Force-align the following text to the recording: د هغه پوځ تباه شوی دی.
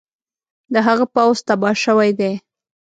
د 0.73 0.75
هغه 0.87 1.05
پوځ 1.15 1.37
تباه 1.47 1.75
شوی 1.83 2.09
دی. 2.19 2.33